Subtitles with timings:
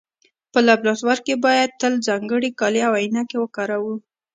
[0.51, 3.95] په لابراتوار کې باید تل ځانګړي کالي او عینکې وکاروو.